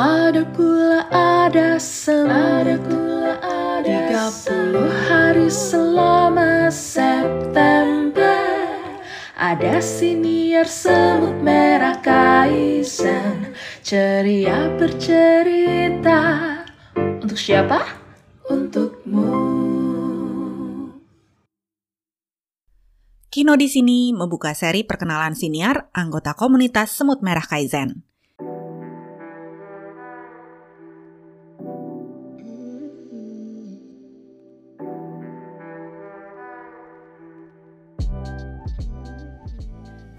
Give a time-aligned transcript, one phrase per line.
[0.00, 4.80] Ada pula ada sem Ada pula ada 30
[5.12, 8.40] hari selama September.
[9.36, 13.52] Ada siniar semut merah kaizen
[13.84, 16.48] Ceria bercerita.
[16.96, 17.84] Untuk siapa?
[18.48, 19.28] Untukmu.
[23.28, 28.09] Kino di sini membuka seri perkenalan siniar anggota komunitas Semut Merah Kaizen.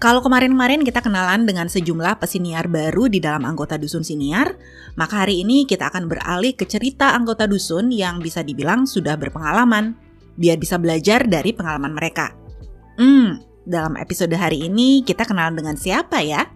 [0.02, 4.50] Kalau kemarin-kemarin kita kenalan dengan sejumlah pesiniar baru di dalam anggota dusun siniar,
[4.98, 9.94] maka hari ini kita akan beralih ke cerita anggota dusun yang bisa dibilang sudah berpengalaman,
[10.34, 12.34] biar bisa belajar dari pengalaman mereka.
[12.98, 16.50] Hmm, dalam episode hari ini kita kenalan dengan siapa ya?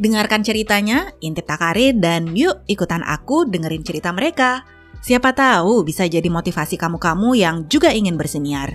[0.00, 4.64] Dengarkan ceritanya, intip takare, dan yuk ikutan aku dengerin cerita mereka.
[5.04, 8.72] Siapa tahu bisa jadi motivasi kamu-kamu yang juga ingin bersiniar.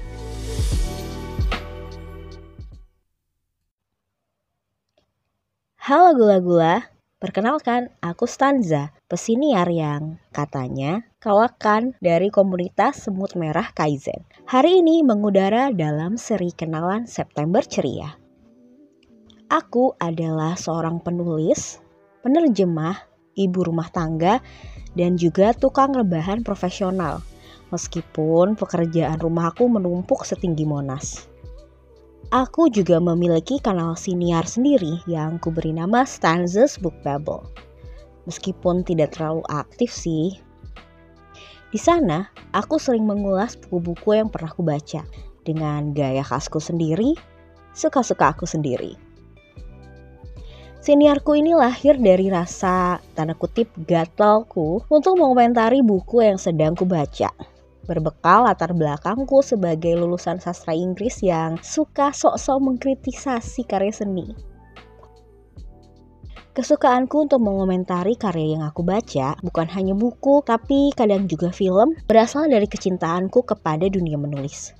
[5.83, 14.23] Halo gula-gula, perkenalkan aku Stanza, pesiniar yang katanya kawakan dari komunitas Semut Merah Kaizen.
[14.47, 18.15] Hari ini mengudara dalam seri kenalan September Ceria.
[19.51, 21.83] Aku adalah seorang penulis,
[22.23, 23.03] penerjemah,
[23.35, 24.39] ibu rumah tangga,
[24.95, 27.19] dan juga tukang rebahan profesional.
[27.75, 31.32] Meskipun pekerjaan rumahku menumpuk setinggi Monas.
[32.33, 37.45] Aku juga memiliki kanal siniar sendiri yang kuberi nama Stanzas Book Babble.
[38.25, 40.41] Meskipun tidak terlalu aktif sih.
[41.69, 45.05] Di sana, aku sering mengulas buku-buku yang pernah aku baca
[45.45, 47.13] dengan gaya khasku sendiri,
[47.77, 48.97] suka-suka aku sendiri.
[50.81, 57.29] Siniarku ini lahir dari rasa tanda kutip gatalku untuk mengomentari buku yang sedang kubaca
[57.83, 64.53] berbekal latar belakangku sebagai lulusan sastra Inggris yang suka sok-sok mengkritisasi karya seni.
[66.53, 72.45] Kesukaanku untuk mengomentari karya yang aku baca bukan hanya buku, tapi kadang juga film berasal
[72.45, 74.77] dari kecintaanku kepada dunia menulis.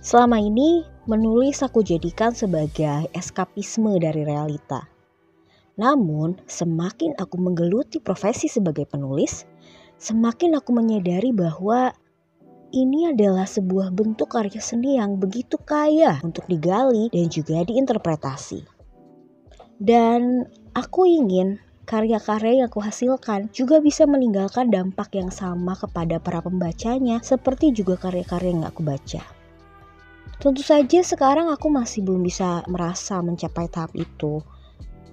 [0.00, 4.88] Selama ini, menulis aku jadikan sebagai eskapisme dari realita.
[5.76, 9.44] Namun, semakin aku menggeluti profesi sebagai penulis,
[10.00, 11.92] semakin aku menyadari bahwa
[12.74, 18.66] ini adalah sebuah bentuk karya seni yang begitu kaya untuk digali dan juga diinterpretasi.
[19.76, 26.42] Dan aku ingin karya-karya yang aku hasilkan juga bisa meninggalkan dampak yang sama kepada para
[26.42, 29.22] pembacanya seperti juga karya-karya yang aku baca.
[30.36, 34.44] Tentu saja sekarang aku masih belum bisa merasa mencapai tahap itu,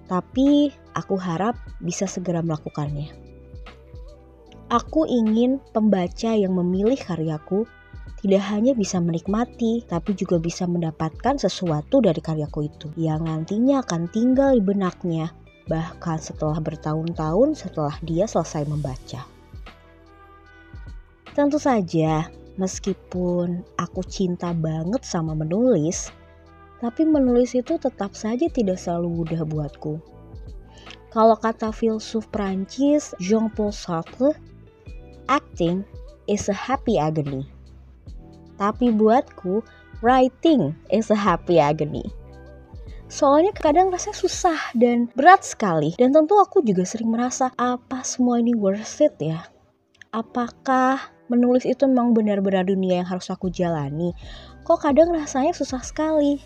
[0.09, 3.22] tapi aku harap bisa segera melakukannya.
[4.73, 7.69] Aku ingin pembaca yang memilih karyaku
[8.25, 14.09] tidak hanya bisa menikmati, tapi juga bisa mendapatkan sesuatu dari karyaku itu yang nantinya akan
[14.09, 15.29] tinggal di benaknya,
[15.69, 19.21] bahkan setelah bertahun-tahun setelah dia selesai membaca.
[21.37, 22.25] Tentu saja,
[22.57, 26.09] meskipun aku cinta banget sama menulis,
[26.81, 30.01] tapi menulis itu tetap saja tidak selalu mudah buatku.
[31.13, 34.33] Kalau kata filsuf Prancis Jean-Paul Sartre,
[35.27, 35.83] acting
[36.27, 37.47] is a happy agony.
[38.59, 39.63] Tapi buatku,
[40.03, 42.03] writing is a happy agony.
[43.11, 45.93] Soalnya kadang rasanya susah dan berat sekali.
[45.99, 49.45] Dan tentu aku juga sering merasa, apa semua ini worth it ya?
[50.09, 50.97] Apakah
[51.29, 54.17] menulis itu memang benar-benar dunia yang harus aku jalani?
[54.65, 56.41] Kok kadang rasanya susah sekali?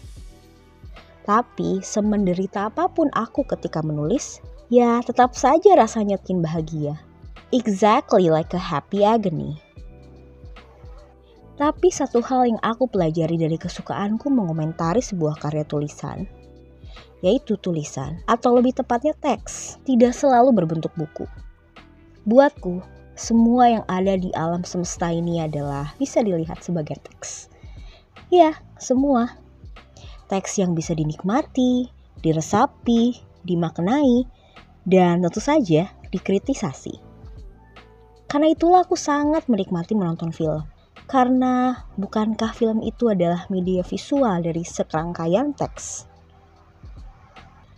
[1.24, 4.40] Tapi semenderita apa pun aku ketika menulis,
[4.72, 7.07] ya tetap saja rasanya bikin bahagia
[7.52, 9.58] exactly like a happy agony.
[11.58, 16.30] Tapi satu hal yang aku pelajari dari kesukaanku mengomentari sebuah karya tulisan,
[17.26, 21.26] yaitu tulisan atau lebih tepatnya teks, tidak selalu berbentuk buku.
[22.30, 22.86] Buatku,
[23.18, 27.50] semua yang ada di alam semesta ini adalah bisa dilihat sebagai teks.
[28.30, 29.34] Ya, semua.
[30.30, 31.90] Teks yang bisa dinikmati,
[32.22, 33.18] diresapi,
[33.48, 34.28] dimaknai,
[34.86, 37.07] dan tentu saja dikritisasi.
[38.28, 40.68] Karena itulah aku sangat menikmati menonton film.
[41.08, 46.04] Karena bukankah film itu adalah media visual dari serangkaian teks?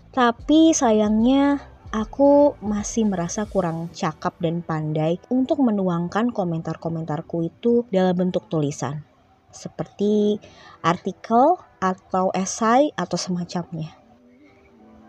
[0.09, 1.61] Tapi sayangnya
[1.93, 9.05] aku masih merasa kurang cakap dan pandai untuk menuangkan komentar-komentarku itu dalam bentuk tulisan.
[9.53, 10.41] Seperti
[10.81, 13.98] artikel atau esai atau semacamnya.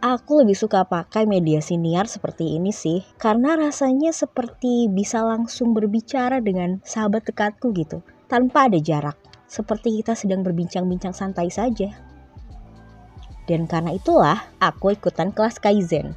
[0.01, 6.41] Aku lebih suka pakai media siniar seperti ini sih, karena rasanya seperti bisa langsung berbicara
[6.41, 11.93] dengan sahabat dekatku gitu, tanpa ada jarak, seperti kita sedang berbincang-bincang santai saja.
[13.45, 16.17] Dan karena itulah aku ikutan kelas Kaizen.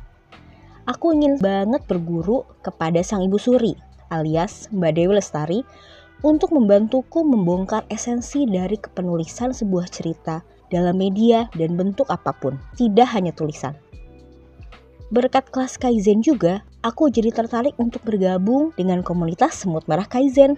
[0.88, 3.76] Aku ingin banget berguru kepada sang ibu suri,
[4.08, 5.60] alias Mbak Dewi Lestari,
[6.24, 13.14] untuk membantuku membongkar esensi dari kepenulisan sebuah cerita dalam media dan bentuk apa pun, tidak
[13.14, 13.78] hanya tulisan.
[15.14, 20.58] Berkat kelas Kaizen juga, aku jadi tertarik untuk bergabung dengan komunitas Semut Merah Kaizen.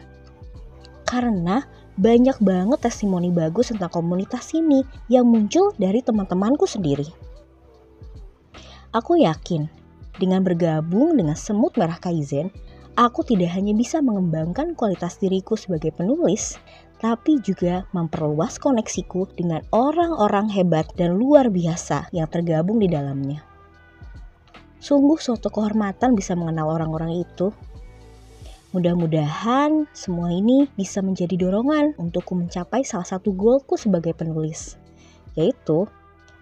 [1.04, 1.68] Karena
[2.00, 7.08] banyak banget testimoni bagus tentang komunitas ini yang muncul dari teman-temanku sendiri.
[8.96, 9.68] Aku yakin
[10.16, 12.48] dengan bergabung dengan Semut Merah Kaizen,
[12.96, 16.56] aku tidak hanya bisa mengembangkan kualitas diriku sebagai penulis,
[17.00, 23.44] tapi juga memperluas koneksiku dengan orang-orang hebat dan luar biasa yang tergabung di dalamnya.
[24.80, 27.50] Sungguh suatu kehormatan bisa mengenal orang-orang itu.
[28.76, 34.76] Mudah-mudahan semua ini bisa menjadi dorongan untukku mencapai salah satu goalku sebagai penulis,
[35.40, 35.88] yaitu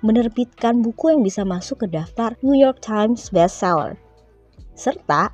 [0.03, 3.95] menerbitkan buku yang bisa masuk ke daftar New York Times bestseller.
[4.73, 5.29] Serta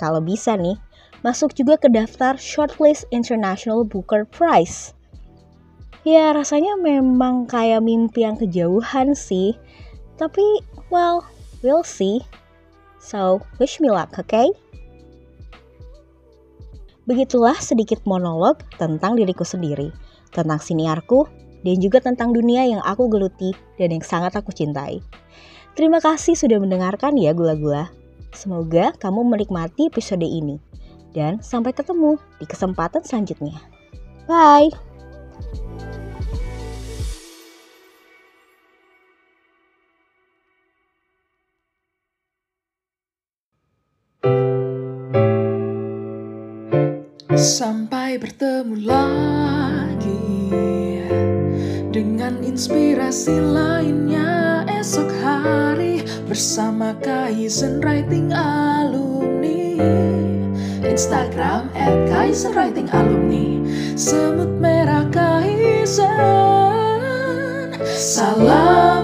[0.00, 0.78] kalau bisa nih,
[1.26, 4.94] masuk juga ke daftar Shortlist International Booker Prize.
[6.06, 9.58] Ya rasanya memang kayak mimpi yang kejauhan sih.
[10.16, 11.26] Tapi, well,
[11.60, 12.22] we'll see.
[13.02, 14.14] So, wish me luck?
[14.14, 14.50] Okay?
[17.08, 19.88] Begitulah sedikit monolog tentang diriku sendiri,
[20.28, 21.24] tentang siniarku,
[21.64, 25.00] dan juga tentang dunia yang aku geluti dan yang sangat aku cintai.
[25.72, 27.88] Terima kasih sudah mendengarkan ya gula-gula.
[28.34, 30.67] Semoga kamu menikmati episode ini.
[31.16, 33.56] Dan sampai ketemu di kesempatan selanjutnya.
[34.28, 34.68] Bye!
[47.38, 50.50] Sampai bertemu lagi
[51.94, 60.27] dengan inspirasi lainnya esok hari bersama Kaizen Writing Alumni
[60.98, 63.62] Instagram at Kaizen Writing Alumni.
[63.94, 66.10] Semut merah Kaizen.
[67.86, 68.97] Salam